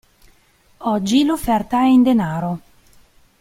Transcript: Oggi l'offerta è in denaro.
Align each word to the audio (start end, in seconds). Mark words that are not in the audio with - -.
Oggi 0.95 1.23
l'offerta 1.25 1.77
è 1.81 1.85
in 1.85 2.01
denaro. 2.01 2.61